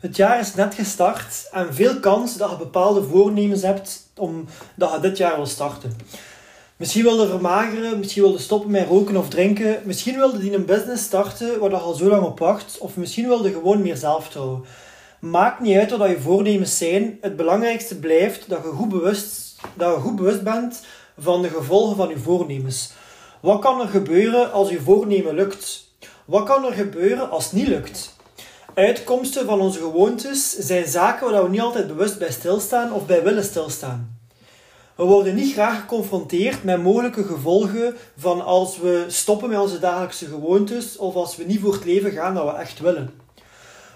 [0.00, 5.00] Het jaar is net gestart en veel kans dat je bepaalde voornemens hebt omdat je
[5.00, 5.96] dit jaar wil starten.
[6.76, 11.04] Misschien wilde vermageren, misschien wilde stoppen met roken of drinken, misschien wilde die een business
[11.04, 14.64] starten waar je al zo lang op wacht, of misschien wilde gewoon meer zelfvertrouwen.
[15.18, 19.94] Maakt niet uit wat je voornemens zijn, het belangrijkste blijft dat je goed bewust, dat
[19.94, 20.82] je goed bewust bent
[21.18, 22.92] van de gevolgen van je voornemens.
[23.40, 25.84] Wat kan er gebeuren als je voornemen lukt?
[26.24, 28.18] Wat kan er gebeuren als het niet lukt?
[28.80, 33.22] Uitkomsten van onze gewoontes zijn zaken waar we niet altijd bewust bij stilstaan of bij
[33.22, 34.18] willen stilstaan.
[34.94, 40.26] We worden niet graag geconfronteerd met mogelijke gevolgen van als we stoppen met onze dagelijkse
[40.26, 43.10] gewoontes of als we niet voor het leven gaan dat we echt willen.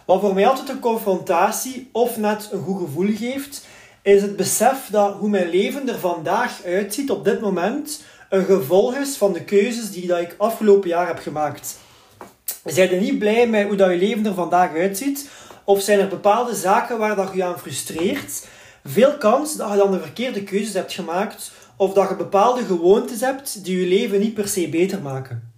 [0.05, 3.67] Wat voor mij altijd een confrontatie of net een goed gevoel geeft,
[4.03, 8.95] is het besef dat hoe mijn leven er vandaag uitziet op dit moment een gevolg
[8.95, 11.83] is van de keuzes die dat ik afgelopen jaar heb gemaakt.
[12.65, 15.31] Zijn je niet blij met hoe dat je leven er vandaag uitziet?
[15.65, 18.47] Of zijn er bepaalde zaken waar dat je aan frustreert?
[18.85, 23.21] Veel kans dat je dan de verkeerde keuzes hebt gemaakt of dat je bepaalde gewoontes
[23.21, 25.53] hebt die je leven niet per se beter maken.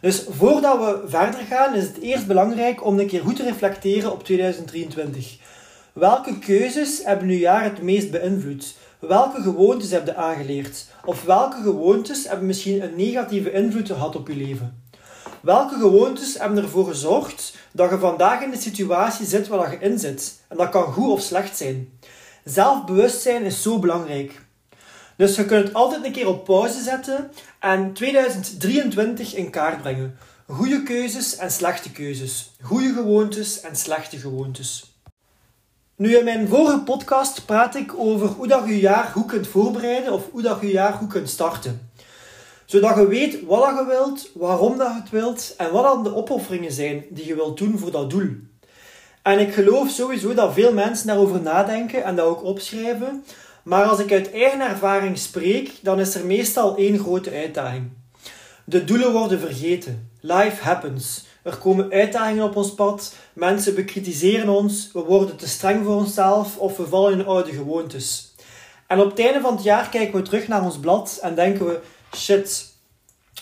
[0.00, 4.12] Dus voordat we verder gaan, is het eerst belangrijk om een keer goed te reflecteren
[4.12, 5.38] op 2023.
[5.92, 8.74] Welke keuzes hebben uw jaar het meest beïnvloed?
[8.98, 10.86] Welke gewoontes heb je aangeleerd?
[11.04, 14.85] Of welke gewoontes hebben misschien een negatieve invloed gehad op je leven?
[15.46, 19.98] Welke gewoontes hebben ervoor gezorgd dat je vandaag in de situatie zit waar je in
[19.98, 20.40] zit?
[20.48, 21.98] En dat kan goed of slecht zijn.
[22.44, 24.40] Zelfbewustzijn is zo belangrijk.
[25.16, 30.18] Dus je kunt het altijd een keer op pauze zetten en 2023 in kaart brengen.
[30.46, 32.52] Goede keuzes en slechte keuzes.
[32.62, 35.00] Goede gewoontes en slechte gewoontes.
[35.96, 40.12] Nu, in mijn vorige podcast praat ik over hoe dat je jaar goed kunt voorbereiden
[40.12, 41.85] of hoe dat je jaar goed kunt starten
[42.66, 46.14] zodat je weet wat je wilt, waarom dat je het wilt en wat dan de
[46.14, 48.30] opofferingen zijn die je wilt doen voor dat doel.
[49.22, 53.24] En ik geloof sowieso dat veel mensen daarover nadenken en dat ook opschrijven.
[53.64, 57.90] Maar als ik uit eigen ervaring spreek, dan is er meestal één grote uitdaging.
[58.64, 60.10] De doelen worden vergeten.
[60.20, 61.24] Life happens.
[61.42, 63.14] Er komen uitdagingen op ons pad.
[63.32, 64.90] Mensen bekritiseren ons.
[64.92, 68.34] We worden te streng voor onszelf of we vallen in oude gewoontes.
[68.86, 71.66] En op het einde van het jaar kijken we terug naar ons blad en denken
[71.66, 71.80] we:
[72.16, 72.74] shit.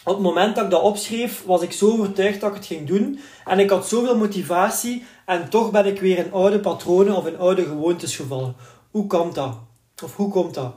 [0.05, 2.87] Op het moment dat ik dat opschreef, was ik zo overtuigd dat ik het ging
[2.87, 3.21] doen.
[3.45, 5.05] En ik had zoveel motivatie.
[5.27, 8.57] En toch ben ik weer in oude patronen of in oude gewoontes gevallen.
[8.91, 9.59] Hoe komt dat?
[10.03, 10.75] Of hoe komt dat?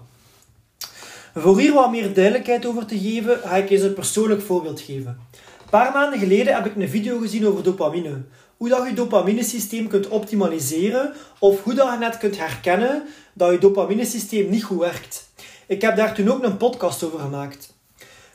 [1.36, 5.20] Voor hier wat meer duidelijkheid over te geven, ga ik eens een persoonlijk voorbeeld geven.
[5.32, 8.22] Een paar maanden geleden heb ik een video gezien over dopamine.
[8.58, 13.04] Hoe dat je dopaminesysteem kunt optimaliseren of hoe dat je net kunt herkennen
[13.34, 15.30] dat je dopaminesysteem niet goed werkt.
[15.68, 17.77] Ik heb daar toen ook een podcast over gemaakt.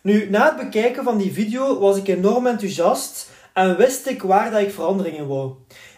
[0.02, 4.50] Nu, na het bekijken van die video was ik enorm enthousiast en wist ik waar
[4.50, 5.52] dat ik veranderingen wou.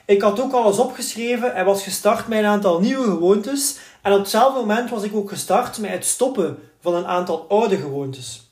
[0.06, 3.78] Ik had ook alles opgeschreven en was gestart met een aantal nieuwe gewoontes.
[4.02, 7.76] En op hetzelfde moment was ik ook gestart met het stoppen van een aantal oude
[7.76, 8.50] gewoontes.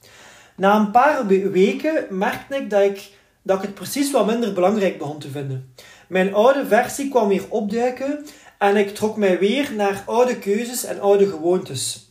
[0.57, 3.11] Na een paar weken merkte ik dat, ik
[3.43, 5.75] dat ik het precies wat minder belangrijk begon te vinden.
[6.09, 8.27] Mijn oude versie kwam weer opduiken
[8.59, 12.11] en ik trok mij weer naar oude keuzes en oude gewoontes.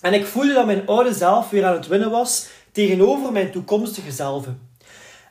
[0.00, 4.10] En ik voelde dat mijn oude zelf weer aan het winnen was tegenover mijn toekomstige
[4.10, 4.46] zelf.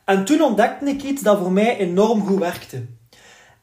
[0.06, 2.86] En toen ontdekte ik iets dat voor mij enorm goed werkte.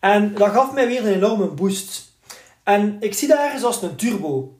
[0.00, 2.12] En dat gaf mij weer een enorme boost.
[2.64, 4.58] En ik zie dat ergens als een turbo.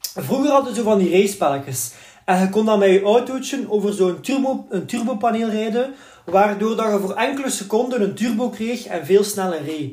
[0.00, 1.92] Vroeger hadden ze van die racepelletjes.
[2.24, 5.94] En je kon dan met je autootje over zo'n turbo, een turbopaneel rijden,
[6.24, 9.92] waardoor dat je voor enkele seconden een turbo kreeg en veel sneller reed.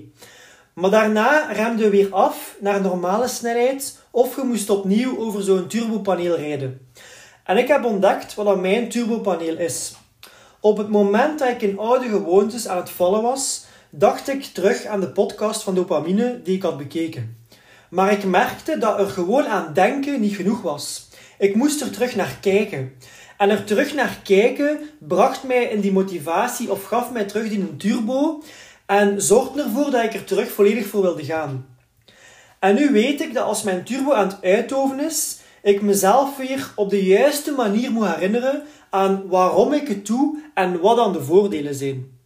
[0.74, 5.68] Maar daarna remde je weer af naar normale snelheid of je moest opnieuw over zo'n
[5.68, 6.85] turbopaneel rijden.
[7.46, 9.96] En ik heb ontdekt wat mijn turbopaneel is.
[10.60, 14.86] Op het moment dat ik in oude gewoontes aan het vallen was, dacht ik terug
[14.86, 17.38] aan de podcast van dopamine die ik had bekeken.
[17.90, 21.10] Maar ik merkte dat er gewoon aan denken niet genoeg was.
[21.38, 22.94] Ik moest er terug naar kijken.
[23.38, 27.62] En er terug naar kijken bracht mij in die motivatie of gaf mij terug in
[27.62, 28.44] een turbo
[28.86, 31.78] en zorgde ervoor dat ik er terug volledig voor wilde gaan.
[32.60, 36.72] En nu weet ik dat als mijn turbo aan het uitoven is, ik mezelf weer
[36.76, 41.24] op de juiste manier moet herinneren aan waarom ik het doe en wat dan de
[41.24, 42.18] voordelen zijn.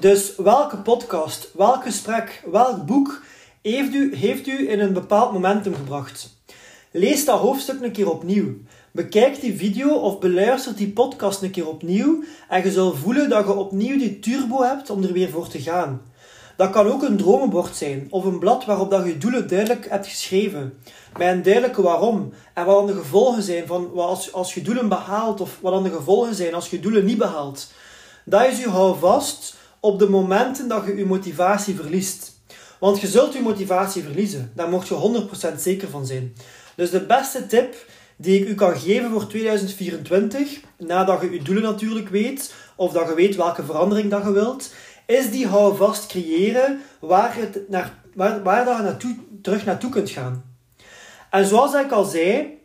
[0.00, 3.22] Dus welke podcast, welk gesprek, welk boek
[3.62, 6.38] heeft u, heeft u in een bepaald momentum gebracht?
[6.90, 8.54] Lees dat hoofdstuk een keer opnieuw.
[8.90, 13.46] Bekijk die video of beluister die podcast een keer opnieuw en je zult voelen dat
[13.46, 16.02] je opnieuw die turbo hebt om er weer voor te gaan.
[16.56, 20.06] Dat kan ook een dromenbord zijn of een blad waarop dat je doelen duidelijk hebt
[20.06, 20.78] geschreven.
[21.16, 24.62] Met een duidelijke waarom en wat dan de gevolgen zijn van wat als, als je
[24.62, 27.72] doelen behaalt of wat dan de gevolgen zijn als je doelen niet behaalt.
[28.24, 32.32] Dat is je houvast op de momenten dat je je motivatie verliest.
[32.78, 34.52] Want je zult je motivatie verliezen.
[34.54, 36.34] Daar mocht je 100% zeker van zijn.
[36.76, 37.74] Dus de beste tip
[38.16, 43.08] die ik u kan geven voor 2024, nadat je je doelen natuurlijk weet, of dat
[43.08, 44.72] je weet welke verandering dat je wilt,
[45.06, 50.10] is die houvast creëren waar, het naar, waar, waar dat je naartoe, terug naartoe kunt
[50.10, 50.44] gaan.
[51.30, 52.58] En zoals ik al zei,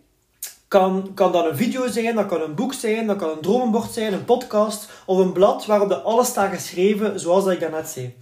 [0.68, 3.92] kan, kan dat een video zijn, dat kan een boek zijn, dat kan een dromenbord
[3.92, 8.16] zijn, een podcast of een blad waarop de alles staat geschreven, zoals ik daarnet zei.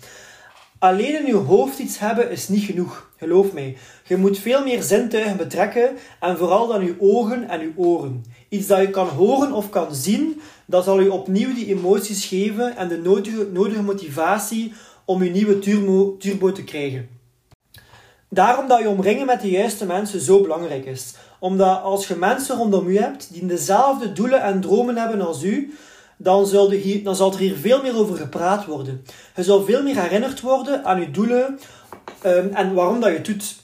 [0.80, 3.78] Alleen in je hoofd iets hebben is niet genoeg, geloof mij.
[4.04, 8.26] Je moet veel meer zintuigen betrekken en vooral dan je ogen en je oren.
[8.50, 12.76] Iets dat je kan horen of kan zien, dat zal je opnieuw die emoties geven
[12.76, 14.74] en de nodige, nodige motivatie
[15.06, 15.60] om je nieuwe
[16.18, 17.10] turbo, te krijgen.
[18.30, 21.14] Daarom dat je omringen met de juiste mensen zo belangrijk is.
[21.40, 25.74] Omdat als je mensen rondom u hebt die dezelfde doelen en dromen hebben als u,
[26.18, 29.06] dan, zal, hier, dan zal er hier veel meer over gepraat worden.
[29.36, 31.60] Je zal veel meer herinnerd worden aan je doelen
[32.26, 33.56] um, en waarom dat je doet.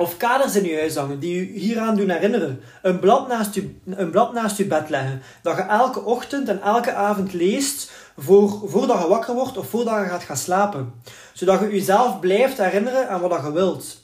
[0.00, 2.60] Of kaders in je huis hangen die je hieraan doen herinneren.
[2.82, 5.22] Een blad, naast je, een blad naast je bed leggen.
[5.42, 9.94] Dat je elke ochtend en elke avond leest voor, voordat je wakker wordt of voordat
[9.98, 10.92] je gaat gaan slapen.
[11.32, 14.02] Zodat je jezelf blijft herinneren aan wat je wilt.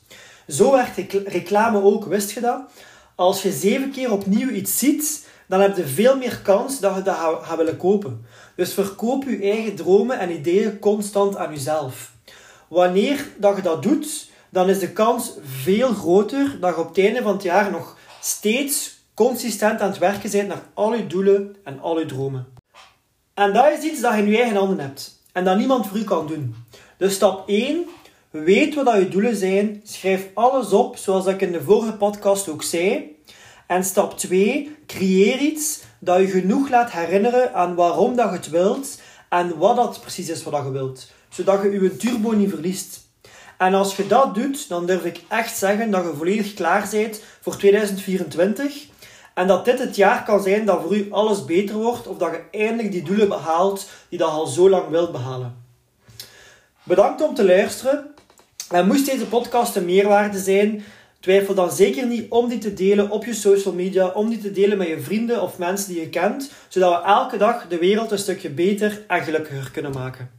[0.48, 2.60] Zo werkt reclame ook, wist je dat?
[3.14, 7.02] Als je zeven keer opnieuw iets ziet, dan heb je veel meer kans dat je
[7.02, 8.26] dat gaat willen kopen.
[8.56, 12.12] Dus verkoop je eigen dromen en ideeën constant aan jezelf.
[12.68, 16.98] Wanneer dat je dat doet, dan is de kans veel groter dat je op het
[16.98, 21.56] einde van het jaar nog steeds consistent aan het werken bent naar al je doelen
[21.64, 22.46] en al je dromen.
[23.34, 25.96] En dat is iets dat je in je eigen handen hebt en dat niemand voor
[25.96, 26.54] u kan doen.
[26.96, 27.84] Dus stap 1,
[28.30, 32.62] weet wat je doelen zijn, schrijf alles op zoals ik in de vorige podcast ook
[32.62, 33.16] zei.
[33.66, 38.50] En stap 2, creëer iets dat je genoeg laat herinneren aan waarom dat je het
[38.50, 41.10] wilt en wat dat precies is wat je wilt.
[41.28, 43.05] Zodat je je turbo niet verliest.
[43.58, 47.20] En als je dat doet, dan durf ik echt zeggen dat je volledig klaar bent
[47.40, 48.86] voor 2024.
[49.34, 52.30] En dat dit het jaar kan zijn dat voor u alles beter wordt of dat
[52.30, 55.64] je eindelijk die doelen behaalt die je al zo lang wilt behalen.
[56.82, 58.14] Bedankt om te luisteren.
[58.70, 60.84] En moest deze podcast een meerwaarde zijn,
[61.26, 64.52] Twijfel dan zeker niet om die te delen op je social media, om die te
[64.52, 68.10] delen met je vrienden of mensen die je kent, zodat we elke dag de wereld
[68.10, 70.30] een stukje beter en gelukkiger kunnen maken.